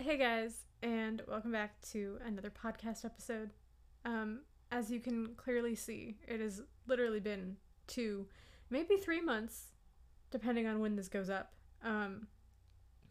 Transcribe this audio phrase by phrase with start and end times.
[0.00, 3.50] Hey guys, and welcome back to another podcast episode.
[4.04, 7.56] Um, as you can clearly see, it has literally been
[7.88, 8.26] two,
[8.70, 9.72] maybe three months,
[10.30, 12.28] depending on when this goes up, um,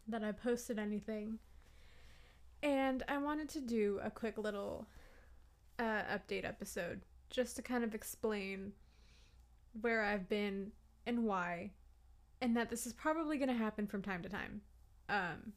[0.08, 1.38] that I posted anything.
[2.62, 4.86] And I wanted to do a quick little
[5.78, 8.72] uh, update episode just to kind of explain
[9.82, 10.72] where I've been
[11.04, 11.72] and why,
[12.40, 14.62] and that this is probably going to happen from time to time.
[15.10, 15.52] Um,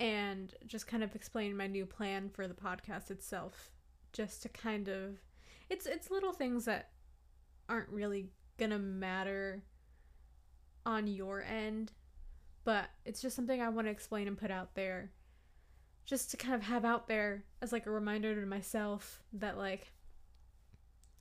[0.00, 3.70] and just kind of explain my new plan for the podcast itself
[4.12, 5.18] just to kind of
[5.68, 6.88] it's it's little things that
[7.68, 9.62] aren't really going to matter
[10.86, 11.92] on your end
[12.64, 15.12] but it's just something I want to explain and put out there
[16.06, 19.92] just to kind of have out there as like a reminder to myself that like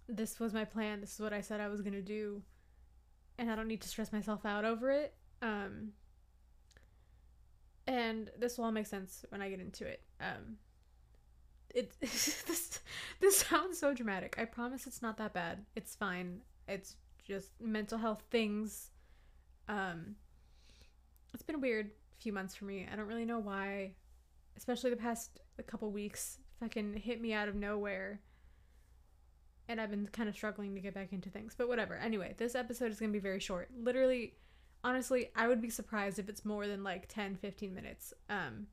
[0.07, 2.41] this was my plan this is what I said I was going to do
[3.37, 5.91] and I don't need to stress myself out over it um
[7.89, 10.03] and this will all make sense when I get into it.
[10.21, 10.57] Um,
[11.73, 12.79] it this
[13.19, 14.35] this sounds so dramatic.
[14.37, 15.65] I promise it's not that bad.
[15.75, 16.41] It's fine.
[16.67, 16.95] It's
[17.27, 18.91] just mental health things.
[19.67, 20.15] Um,
[21.33, 22.87] it's been a weird few months for me.
[22.91, 23.93] I don't really know why,
[24.55, 26.37] especially the past a couple weeks.
[26.59, 28.19] Fucking hit me out of nowhere.
[29.67, 31.55] And I've been kind of struggling to get back into things.
[31.57, 31.95] But whatever.
[31.95, 33.69] Anyway, this episode is going to be very short.
[33.79, 34.33] Literally
[34.83, 38.13] honestly, I would be surprised if it's more than like 10, 15 minutes.
[38.29, 38.67] Um,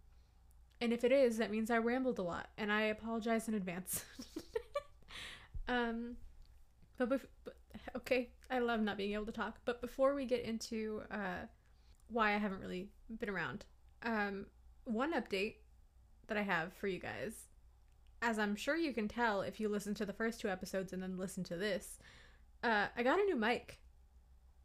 [0.80, 4.04] and if it is, that means I rambled a lot, and I apologize in advance.
[5.68, 6.16] um,
[6.98, 7.56] but, bef- but
[7.96, 9.58] okay, I love not being able to talk.
[9.64, 11.46] But before we get into uh,
[12.08, 13.64] why I haven't really been around,
[14.02, 14.46] um,
[14.84, 15.56] one update
[16.28, 17.32] that I have for you guys,
[18.20, 21.02] as I'm sure you can tell if you listen to the first two episodes and
[21.02, 21.98] then listen to this,
[22.62, 23.78] uh, I got a new mic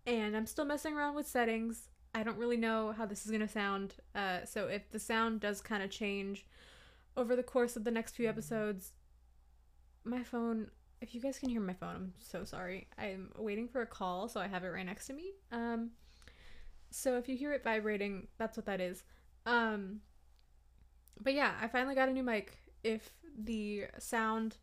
[0.06, 1.90] and I'm still messing around with settings.
[2.14, 3.96] I don't really know how this is going to sound.
[4.14, 6.46] Uh, so if the sound does kind of change
[7.16, 8.92] over the course of the next few episodes,
[10.04, 12.88] my phone, if you guys can hear my phone, I'm so sorry.
[12.98, 15.32] I'm waiting for a call, so I have it right next to me.
[15.52, 15.92] Um,
[16.90, 19.04] so if you hear it vibrating, that's what that is.
[19.46, 20.02] Um,
[21.20, 22.58] but yeah, I finally got a new mic.
[22.84, 24.58] If the sound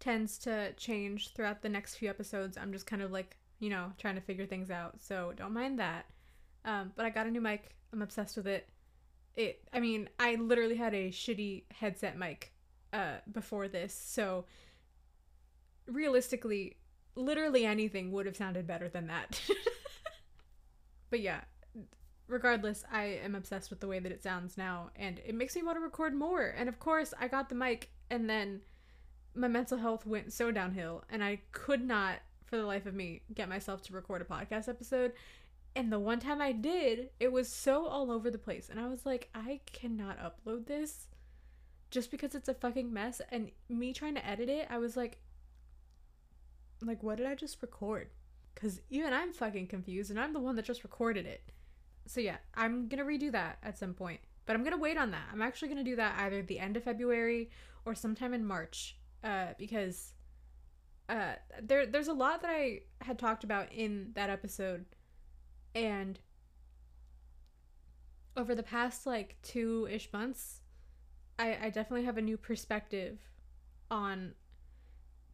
[0.00, 3.90] tends to change throughout the next few episodes, I'm just kind of like you know,
[3.96, 5.00] trying to figure things out.
[5.00, 6.04] So don't mind that.
[6.66, 7.74] Um, but I got a new mic.
[7.94, 8.68] I'm obsessed with it.
[9.36, 9.66] It.
[9.72, 12.52] I mean, I literally had a shitty headset mic
[12.92, 14.44] uh, before this, so
[15.86, 16.76] realistically,
[17.14, 19.40] literally anything would have sounded better than that.
[21.10, 21.40] but yeah,
[22.28, 25.62] regardless, I am obsessed with the way that it sounds now, and it makes me
[25.62, 26.54] want to record more.
[26.56, 28.60] And of course, I got the mic, and then
[29.34, 33.22] my mental health went so downhill, and I could not for the life of me
[33.34, 35.12] get myself to record a podcast episode.
[35.76, 38.68] And the one time I did, it was so all over the place.
[38.70, 41.08] And I was like, I cannot upload this
[41.90, 43.20] just because it's a fucking mess.
[43.30, 45.18] And me trying to edit it, I was like,
[46.80, 48.08] like, what did I just record?
[48.54, 51.42] Because even I'm fucking confused and I'm the one that just recorded it.
[52.06, 54.20] So yeah, I'm gonna redo that at some point.
[54.46, 55.24] But I'm gonna wait on that.
[55.32, 57.50] I'm actually gonna do that either the end of February
[57.84, 58.96] or sometime in March.
[59.22, 60.12] Uh, because
[61.08, 64.86] uh there there's a lot that I had talked about in that episode
[65.74, 66.18] and
[68.36, 70.60] over the past like two ish months
[71.38, 73.18] I, I definitely have a new perspective
[73.90, 74.34] on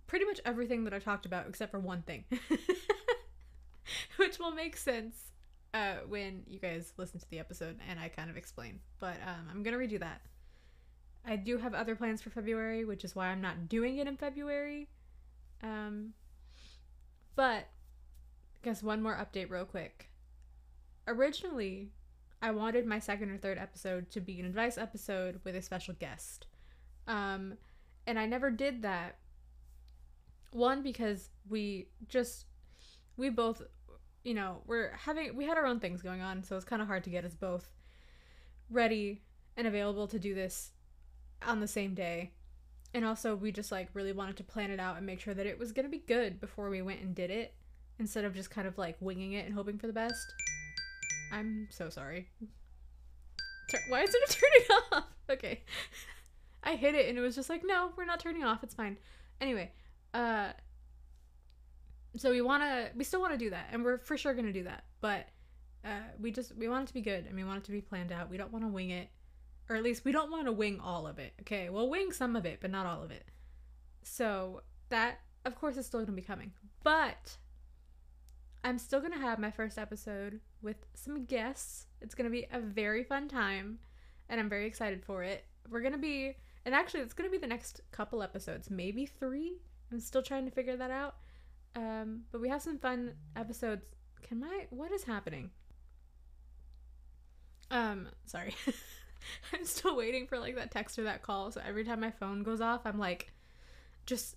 [0.06, 2.24] pretty much everything that I talked about except for one thing.
[4.16, 5.16] Which will make sense
[5.74, 8.80] uh, when you guys listen to the episode and I kind of explain.
[8.98, 10.22] But um, I'm to redo that.
[11.24, 14.16] I do have other plans for February, which is why I'm not doing it in
[14.16, 14.88] February.
[15.62, 16.14] Um,
[17.36, 20.10] but I guess one more update, real quick.
[21.06, 21.90] Originally,
[22.42, 25.94] I wanted my second or third episode to be an advice episode with a special
[25.94, 26.46] guest.
[27.06, 27.54] Um,
[28.06, 29.16] and I never did that.
[30.52, 32.46] One, because we just,
[33.16, 33.62] we both,
[34.24, 36.88] you know, we're having, we had our own things going on, so it's kind of
[36.88, 37.70] hard to get us both
[38.70, 39.22] ready
[39.56, 40.70] and available to do this
[41.46, 42.32] on the same day
[42.92, 45.46] and also we just like really wanted to plan it out and make sure that
[45.46, 47.54] it was to be good before we went and did it
[47.98, 50.34] instead of just kind of like winging it and hoping for the best.
[51.32, 52.28] I'm so sorry.
[53.88, 55.04] Why is it turning off?
[55.30, 55.62] Okay.
[56.64, 58.62] I hit it and it was just like no we're not turning off.
[58.62, 58.96] It's fine.
[59.40, 59.70] Anyway
[60.12, 60.48] uh
[62.16, 64.52] so we want to we still want to do that and we're for sure to
[64.52, 65.28] do that but
[65.84, 67.80] uh we just we want it to be good and we want it to be
[67.80, 68.28] planned out.
[68.28, 69.08] We don't want to wing it
[69.70, 71.32] or at least we don't want to wing all of it.
[71.40, 73.24] Okay, we'll wing some of it, but not all of it.
[74.02, 76.52] So that, of course, is still going to be coming.
[76.82, 77.38] But
[78.64, 81.86] I'm still going to have my first episode with some guests.
[82.02, 83.78] It's going to be a very fun time.
[84.28, 85.44] and I'm very excited for it.
[85.68, 89.60] We're gonna be, and actually, it's gonna be the next couple episodes, maybe three.
[89.92, 91.16] I'm still trying to figure that out.
[91.76, 93.84] Um, but we have some fun episodes.
[94.22, 95.50] Can my what is happening?
[97.70, 98.54] Um, sorry.
[99.52, 101.50] I'm still waiting for like that text or that call.
[101.50, 103.32] So every time my phone goes off, I'm like,
[104.06, 104.36] just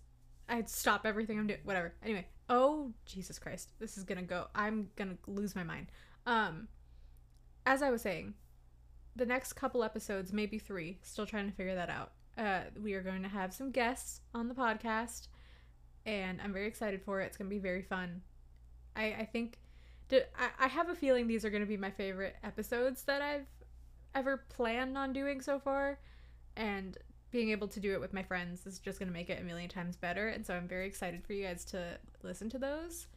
[0.50, 1.62] I'd stop everything I'm doing.
[1.64, 1.94] Whatever.
[2.04, 2.28] Anyway.
[2.50, 4.48] Oh Jesus Christ, this is gonna go.
[4.54, 5.88] I'm gonna lose my mind.
[6.26, 6.68] Um,
[7.66, 8.34] as I was saying,
[9.16, 12.12] the next couple episodes, maybe three, still trying to figure that out.
[12.38, 15.28] Uh, we are going to have some guests on the podcast,
[16.06, 17.28] and I'm very excited for it.
[17.28, 18.22] It's gonna be very fun.
[18.96, 19.58] I I think.
[20.12, 23.48] I, I have a feeling these are going to be my favorite episodes that I've
[24.16, 26.00] ever planned on doing so far.
[26.56, 26.98] And
[27.32, 29.44] being able to do it with my friends is just going to make it a
[29.44, 30.28] million times better.
[30.28, 33.08] And so I'm very excited for you guys to listen to those.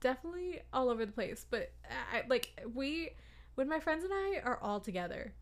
[0.00, 1.44] Definitely all over the place.
[1.48, 1.72] But
[2.12, 3.10] I, like, we,
[3.54, 5.34] when my friends and I are all together,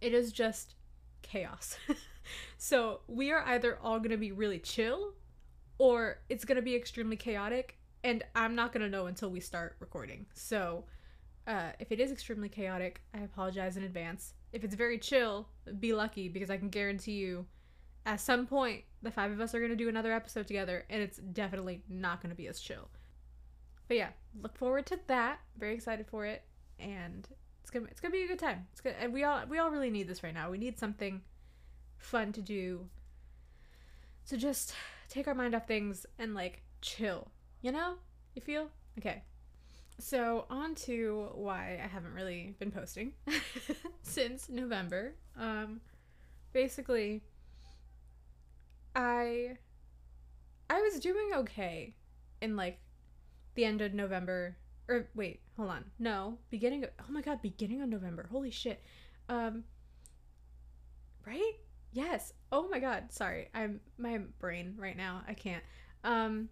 [0.00, 0.74] it is just
[1.22, 1.76] chaos.
[2.58, 5.14] so we are either all going to be really chill
[5.78, 7.78] or it's going to be extremely chaotic.
[8.02, 10.26] And I'm not going to know until we start recording.
[10.34, 10.84] So
[11.46, 14.34] uh, if it is extremely chaotic, I apologize in advance.
[14.52, 15.48] If it's very chill,
[15.80, 17.46] be lucky because I can guarantee you
[18.06, 21.02] at some point the five of us are going to do another episode together and
[21.02, 22.88] it's definitely not going to be as chill.
[23.88, 24.08] But yeah,
[24.40, 25.40] look forward to that.
[25.58, 26.42] Very excited for it
[26.78, 27.26] and
[27.60, 28.66] it's going to it's going to be a good time.
[28.72, 30.50] It's good and we all we all really need this right now.
[30.50, 31.22] We need something
[31.98, 32.88] fun to do.
[34.24, 34.74] So just
[35.08, 37.28] take our mind off things and like chill.
[37.62, 37.94] You know?
[38.34, 38.68] You feel?
[38.98, 39.22] Okay.
[40.02, 43.12] So, on to why I haven't really been posting
[44.02, 45.14] since November.
[45.38, 45.80] Um,
[46.52, 47.22] basically,
[48.96, 49.58] I
[50.68, 51.94] I was doing okay
[52.40, 52.80] in like
[53.54, 54.56] the end of November
[54.88, 55.84] or wait, hold on.
[56.00, 58.26] No, beginning of, oh my god, beginning of November.
[58.28, 58.82] Holy shit.
[59.28, 59.62] Um
[61.24, 61.54] right?
[61.92, 62.32] Yes.
[62.50, 63.50] Oh my god, sorry.
[63.54, 65.22] I'm my brain right now.
[65.28, 65.62] I can't.
[66.02, 66.48] Um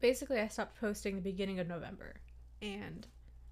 [0.00, 2.14] basically I stopped posting the beginning of November
[2.62, 3.06] and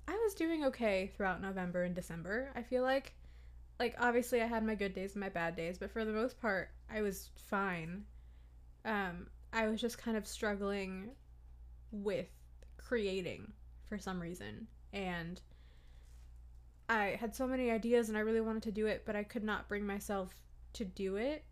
[0.08, 2.50] I was doing okay throughout November and December.
[2.54, 3.14] I feel like
[3.78, 6.40] like obviously I had my good days and my bad days, but for the most
[6.40, 8.04] part I was fine.
[8.84, 11.10] Um I was just kind of struggling
[11.90, 12.28] with
[12.76, 13.52] creating
[13.88, 15.40] for some reason and
[16.88, 19.42] I had so many ideas and I really wanted to do it, but I could
[19.42, 20.32] not bring myself
[20.74, 21.44] to do it.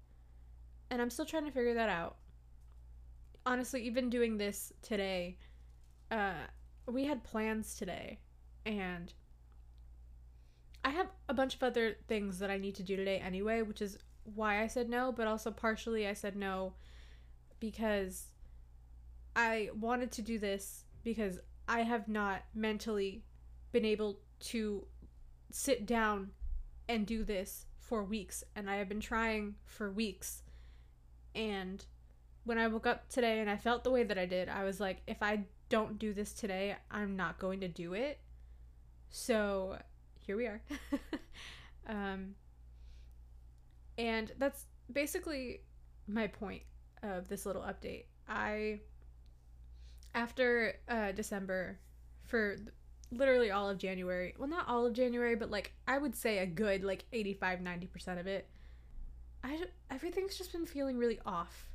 [0.91, 2.17] And I'm still trying to figure that out
[3.47, 5.37] honestly, even doing this today,
[6.11, 6.47] uh,
[6.87, 8.21] we had plans today,
[8.67, 9.13] and
[10.85, 13.81] I have a bunch of other things that I need to do today anyway, which
[13.81, 16.75] is why I said no, but also partially I said no
[17.61, 18.29] because
[19.37, 21.39] I wanted to do this because
[21.69, 23.25] I have not mentally
[23.73, 24.87] been able to
[25.51, 26.31] sit down
[26.89, 30.43] and do this for weeks and I have been trying for weeks
[31.35, 31.85] and
[32.45, 34.81] when I woke up today and I felt the way that I did, I was
[34.81, 38.21] like, if I don't do this today, I'm not going to do it.
[39.11, 39.79] So
[40.21, 40.63] here we are.
[41.89, 42.35] um,
[43.97, 45.61] and that's basically
[46.07, 46.63] my point
[47.03, 48.05] of this little update.
[48.29, 48.81] I,
[50.15, 51.79] after uh, December,
[52.25, 52.57] for
[53.11, 56.47] literally all of January, well, not all of January, but like I would say a
[56.47, 58.49] good like 85 90% of it,
[59.43, 59.59] I,
[59.91, 61.69] everything's just been feeling really off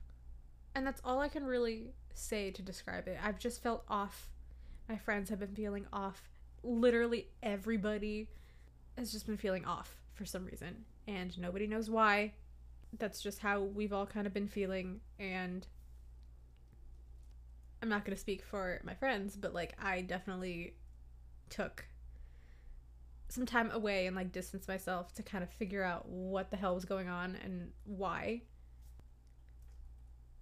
[0.75, 3.17] and that's all I can really say to describe it.
[3.23, 4.29] I've just felt off.
[4.87, 6.29] My friends have been feeling off.
[6.63, 8.29] Literally everybody
[8.97, 12.33] has just been feeling off for some reason, and nobody knows why.
[12.97, 15.65] That's just how we've all kind of been feeling, and
[17.81, 20.73] I'm not going to speak for my friends, but like I definitely
[21.49, 21.85] took
[23.29, 26.73] some time away and like distance myself to kind of figure out what the hell
[26.73, 28.41] was going on and why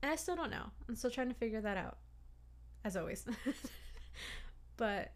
[0.01, 0.71] and I still don't know.
[0.87, 1.97] I'm still trying to figure that out,
[2.83, 3.25] as always.
[4.77, 5.11] but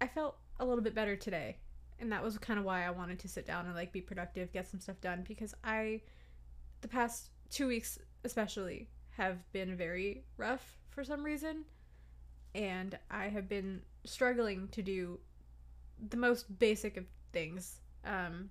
[0.00, 1.56] I felt a little bit better today.
[1.98, 4.52] And that was kind of why I wanted to sit down and like be productive,
[4.52, 6.00] get some stuff done because I
[6.80, 11.64] the past 2 weeks especially have been very rough for some reason
[12.54, 15.18] and I have been struggling to do
[16.08, 17.80] the most basic of things.
[18.04, 18.48] Um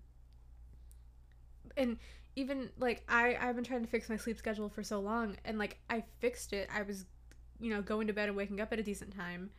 [1.76, 1.98] and
[2.36, 5.58] even like I I've been trying to fix my sleep schedule for so long and
[5.58, 6.70] like I fixed it.
[6.74, 7.06] I was
[7.60, 9.52] you know going to bed and waking up at a decent time.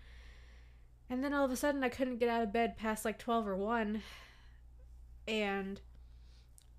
[1.08, 3.48] And then all of a sudden I couldn't get out of bed past like 12
[3.48, 4.02] or 1
[5.28, 5.80] and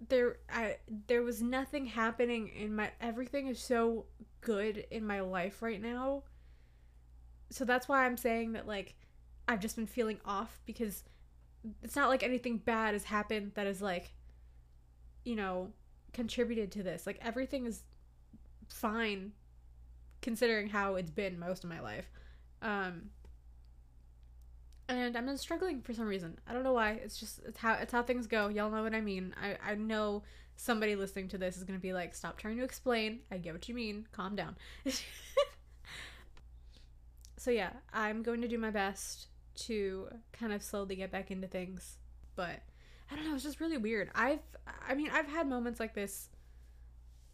[0.10, 4.06] there I there was nothing happening in my everything is so
[4.42, 6.24] good in my life right now.
[7.52, 8.96] So that's why I'm saying that like
[9.48, 11.04] I've just been feeling off because
[11.84, 14.14] it's not like anything bad has happened that is like
[15.24, 15.72] you know
[16.14, 17.06] contributed to this.
[17.06, 17.84] Like everything is
[18.68, 19.34] fine
[20.22, 22.10] considering how it's been most of my life.
[22.62, 23.10] Um
[24.88, 26.38] and i'm struggling for some reason.
[26.48, 26.92] I don't know why.
[27.04, 28.48] It's just it's how it's how things go.
[28.50, 29.34] Y'all know what i mean.
[29.42, 30.24] I i know
[30.56, 33.20] somebody listening to this is going to be like stop trying to explain.
[33.32, 34.08] I get what you mean.
[34.12, 34.58] Calm down.
[37.38, 39.26] So yeah i'm going to do my best
[39.56, 41.98] to kind of slowly get back into things.
[42.36, 42.62] But
[43.12, 44.10] I don't know, it's just really weird.
[44.16, 44.40] I've
[44.88, 46.30] I mean, I've had moments like this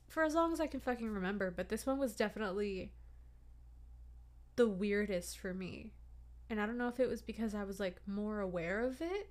[0.08, 2.92] for as long as I can fucking remember, but this one was definitely
[4.56, 5.94] the weirdest for me.
[6.50, 9.30] And I don't know if it was because I was like more aware of it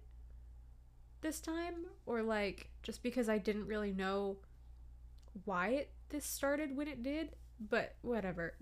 [1.22, 4.36] this time or like just because I didn't really know
[5.44, 8.54] why it this started when it did, but whatever.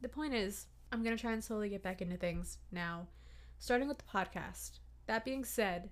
[0.00, 3.08] The point is, I'm going to try and slowly get back into things now
[3.58, 4.78] starting with the podcast.
[5.06, 5.90] That being said,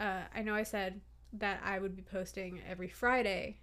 [0.00, 1.00] uh, I know I said
[1.34, 3.58] that I would be posting every Friday,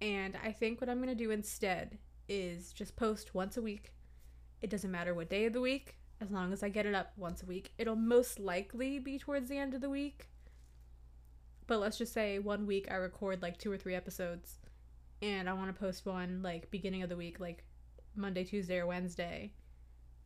[0.00, 3.92] and I think what I'm going to do instead is just post once a week.
[4.60, 7.12] It doesn't matter what day of the week, as long as I get it up
[7.16, 7.72] once a week.
[7.78, 10.28] It'll most likely be towards the end of the week.
[11.66, 14.58] But let's just say one week I record like two or three episodes,
[15.20, 17.64] and I want to post one like beginning of the week, like
[18.14, 19.52] Monday, Tuesday, or Wednesday.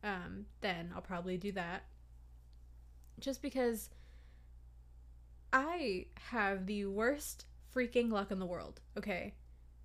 [0.03, 1.83] Um, then I'll probably do that
[3.19, 3.89] just because
[5.51, 9.33] I have the worst freaking luck in the world, okay?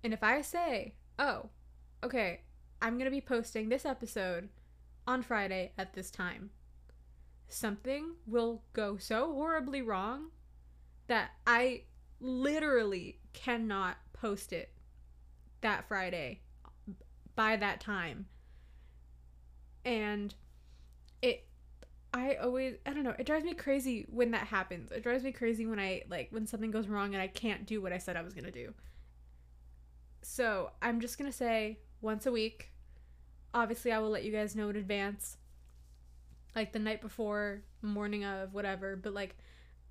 [0.03, 1.49] And if I say, oh,
[2.03, 2.41] okay,
[2.81, 4.49] I'm gonna be posting this episode
[5.07, 6.49] on Friday at this time,
[7.47, 10.31] something will go so horribly wrong
[11.07, 11.83] that I
[12.19, 14.71] literally cannot post it
[15.61, 16.41] that Friday
[17.35, 18.27] by that time.
[19.85, 20.33] And
[21.21, 21.45] it
[22.13, 24.91] I always I don't know, it drives me crazy when that happens.
[24.91, 27.81] It drives me crazy when I like when something goes wrong and I can't do
[27.81, 28.73] what I said I was going to do.
[30.21, 32.71] So, I'm just going to say once a week.
[33.53, 35.37] Obviously, I will let you guys know in advance.
[36.55, 39.35] Like the night before, morning of, whatever, but like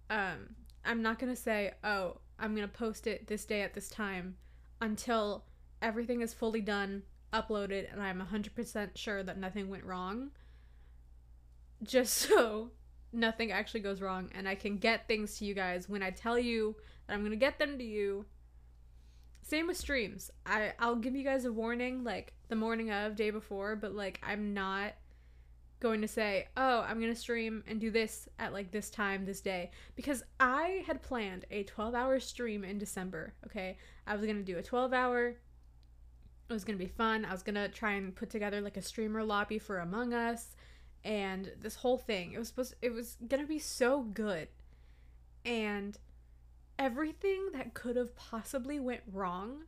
[0.09, 3.75] um I'm not going to say, "Oh, I'm going to post it this day at
[3.75, 4.37] this time"
[4.81, 5.45] until
[5.81, 7.03] everything is fully done,
[7.33, 10.31] uploaded, and I'm 100% sure that nothing went wrong
[11.83, 12.71] just so
[13.13, 16.39] nothing actually goes wrong and I can get things to you guys when I tell
[16.39, 18.25] you that I'm going to get them to you.
[19.43, 20.31] Same with streams.
[20.47, 24.21] I I'll give you guys a warning like the morning of day before, but like
[24.23, 24.95] I'm not
[25.81, 29.27] going to say, "Oh, I'm going to stream and do this at like this time
[29.27, 33.79] this day" because I had planned a 12-hour stream in December, okay?
[34.07, 35.37] I was going to do a 12-hour
[36.49, 37.25] it was going to be fun.
[37.25, 40.55] I was going to try and put together like a streamer lobby for Among Us
[41.05, 44.49] and this whole thing it was supposed it was gonna be so good.
[45.45, 45.99] And
[46.79, 49.65] everything that could have possibly went wrong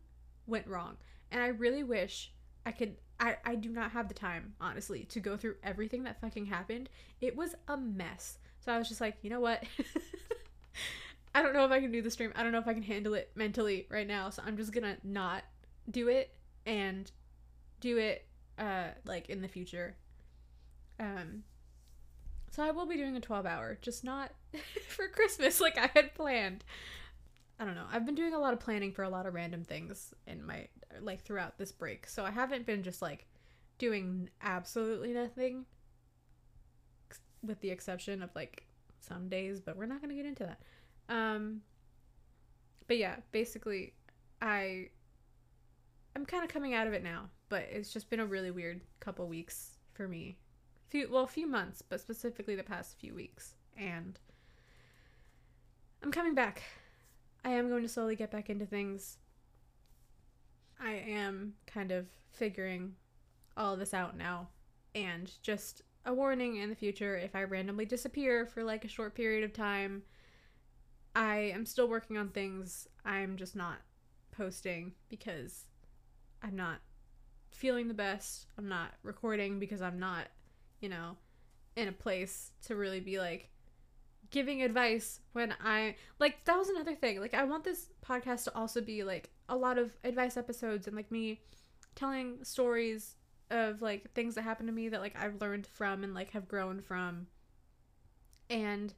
[0.46, 0.96] went wrong.
[1.30, 2.32] And i really wish
[2.64, 6.20] i could i i do not have the time honestly to go through everything that
[6.20, 6.88] fucking happened.
[7.20, 8.38] It was a mess.
[8.60, 9.64] So i was just like you know what?
[11.36, 12.32] I don't know if i can do the stream.
[12.36, 14.30] I don't know if i can handle it mentally right now.
[14.30, 15.42] So i'm just gonna not
[15.90, 16.34] do it
[16.66, 17.10] and
[17.80, 18.24] do it
[18.58, 19.96] uh like in the future
[20.98, 21.44] um,
[22.50, 24.30] so I will be doing a 12 hour, just not
[24.88, 26.64] for Christmas like I had planned.
[27.58, 27.86] I don't know.
[27.90, 30.68] I've been doing a lot of planning for a lot of random things in my
[31.00, 32.06] like throughout this break.
[32.06, 33.26] So I haven't been just like
[33.78, 35.66] doing absolutely nothing
[37.42, 38.66] with the exception of like
[39.00, 40.60] some days, but we're not going to get into that.
[41.08, 41.62] Um
[42.86, 43.94] but yeah, basically
[44.40, 44.90] I
[46.14, 48.80] I'm kind of coming out of it now, but it's just been a really weird
[49.00, 50.38] couple weeks for me
[50.88, 53.54] few well, a few months, but specifically the past few weeks.
[53.76, 54.18] And
[56.02, 56.62] I'm coming back.
[57.44, 59.18] I am going to slowly get back into things.
[60.80, 62.94] I am kind of figuring
[63.56, 64.48] all this out now.
[64.94, 69.14] And just a warning in the future if I randomly disappear for like a short
[69.14, 70.02] period of time,
[71.16, 72.88] I am still working on things.
[73.04, 73.78] I'm just not
[74.32, 75.66] posting because
[76.42, 76.80] I'm not
[77.50, 78.46] feeling the best.
[78.58, 80.26] I'm not recording because I'm not
[80.84, 81.16] you know,
[81.76, 83.48] in a place to really be like
[84.30, 87.20] giving advice when I like that was another thing.
[87.20, 90.94] Like I want this podcast to also be like a lot of advice episodes and
[90.94, 91.40] like me
[91.94, 93.14] telling stories
[93.50, 96.48] of like things that happened to me that like I've learned from and like have
[96.48, 97.28] grown from.
[98.50, 98.92] And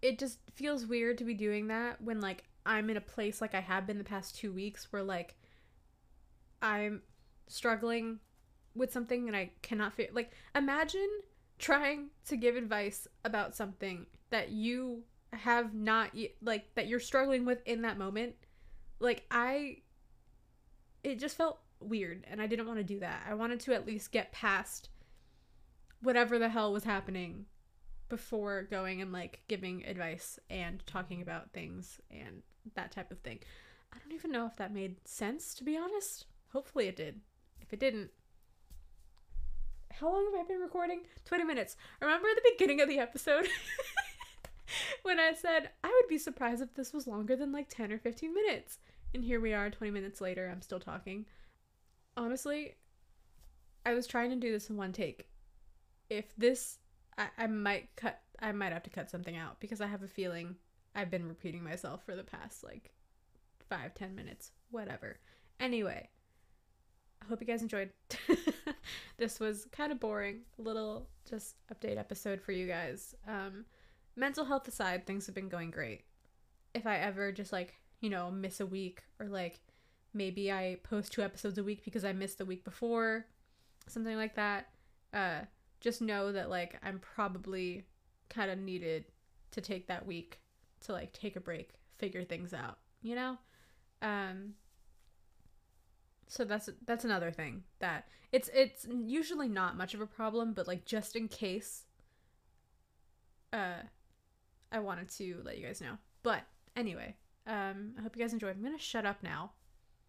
[0.00, 3.54] it just feels weird to be doing that when like I'm in a place like
[3.54, 5.34] I have been the past 2 weeks where like
[6.62, 7.02] I'm
[7.46, 8.20] struggling
[8.76, 11.08] with something and I cannot feel like imagine
[11.58, 15.02] trying to give advice about something that you
[15.32, 16.10] have not
[16.42, 18.34] like that you're struggling with in that moment.
[19.00, 19.78] Like i
[21.02, 23.24] it just felt weird and i didn't want to do that.
[23.28, 24.88] I wanted to at least get past
[26.02, 27.46] whatever the hell was happening
[28.08, 32.42] before going and like giving advice and talking about things and
[32.74, 33.40] that type of thing.
[33.92, 36.26] I don't even know if that made sense to be honest.
[36.52, 37.20] Hopefully it did.
[37.60, 38.10] If it didn't
[40.00, 43.48] how long have i been recording 20 minutes remember the beginning of the episode
[45.02, 47.98] when I said I would be surprised if this was longer than like 10 or
[47.98, 48.78] 15 minutes.
[49.14, 51.26] And here we are 20 minutes later, I'm still talking.
[52.16, 52.74] Honestly,
[53.84, 55.28] I was trying to do this in one take.
[56.10, 56.78] If this,
[57.16, 60.08] I, I might cut, I might have to cut something out because I have a
[60.08, 60.56] feeling
[60.94, 62.92] I've been repeating myself for the past like
[63.68, 65.18] five, ten minutes, whatever.
[65.60, 66.08] Anyway,
[67.22, 67.90] I hope you guys enjoyed.
[69.18, 73.14] this was kind of boring, a little just update episode for you guys.
[73.26, 73.64] Um,
[74.14, 76.02] mental health aside, things have been going great.
[76.74, 79.60] If I ever just like, you know, miss a week or like
[80.14, 83.26] maybe I post two episodes a week because I missed the week before,
[83.86, 84.68] something like that,
[85.12, 85.40] uh
[85.80, 87.84] just know that like I'm probably
[88.28, 89.04] kind of needed
[89.52, 90.40] to take that week
[90.80, 93.36] to like take a break, figure things out, you know?
[94.02, 94.54] Um
[96.36, 100.66] so that's that's another thing that it's it's usually not much of a problem, but
[100.66, 101.84] like just in case
[103.52, 103.82] uh
[104.70, 105.96] I wanted to let you guys know.
[106.22, 106.42] But
[106.74, 107.14] anyway,
[107.46, 108.56] um, I hope you guys enjoyed.
[108.56, 109.52] I'm gonna shut up now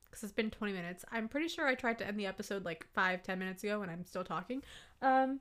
[0.05, 1.05] because it's been 20 minutes.
[1.11, 3.89] I'm pretty sure I tried to end the episode like five ten minutes ago, and
[3.89, 4.63] I'm still talking.
[5.01, 5.39] Um,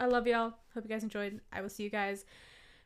[0.00, 0.54] I love y'all.
[0.74, 1.40] Hope you guys enjoyed.
[1.52, 2.24] I will see you guys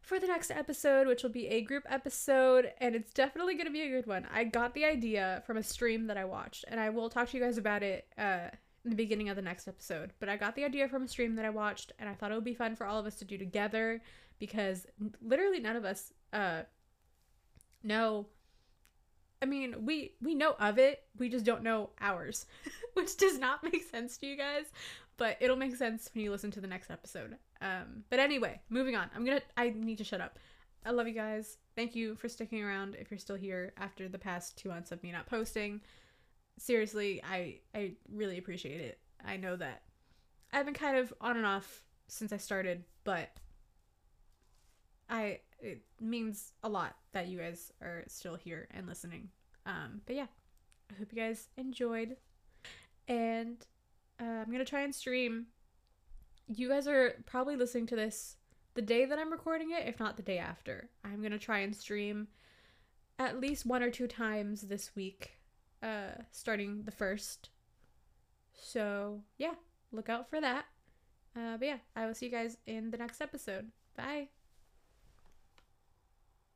[0.06, 3.82] for the next episode, which will be a group episode, and it's definitely gonna be
[3.82, 4.24] a good one.
[4.32, 7.36] I got the idea from a stream that I watched, and I will talk to
[7.36, 8.50] you guys about it uh,
[8.84, 10.12] in the beginning of the next episode.
[10.20, 12.36] But I got the idea from a stream that I watched, and I thought it
[12.36, 14.00] would be fun for all of us to do together
[14.38, 14.86] because
[15.20, 16.62] literally none of us uh
[17.82, 18.26] know
[19.42, 22.46] I mean, we we know of it, we just don't know ours,
[22.94, 24.66] which does not make sense to you guys,
[25.16, 27.36] but it'll make sense when you listen to the next episode.
[27.66, 29.10] Um, but anyway, moving on.
[29.14, 29.42] I'm gonna.
[29.56, 30.38] I need to shut up.
[30.84, 31.58] I love you guys.
[31.74, 32.96] Thank you for sticking around.
[32.98, 35.80] If you're still here after the past two months of me not posting,
[36.58, 38.98] seriously, I I really appreciate it.
[39.24, 39.82] I know that
[40.52, 43.30] I've been kind of on and off since I started, but
[45.10, 49.30] I it means a lot that you guys are still here and listening.
[49.64, 50.26] Um, but yeah,
[50.90, 52.16] I hope you guys enjoyed,
[53.08, 53.56] and
[54.20, 55.46] uh, I'm gonna try and stream.
[56.48, 58.36] You guys are probably listening to this
[58.74, 60.90] the day that I'm recording it, if not the day after.
[61.04, 62.28] I'm gonna try and stream
[63.18, 65.38] at least one or two times this week,
[65.82, 67.50] uh, starting the first.
[68.52, 69.54] So yeah,
[69.92, 70.66] look out for that.
[71.34, 73.70] Uh, but yeah, I will see you guys in the next episode.
[73.96, 74.28] Bye.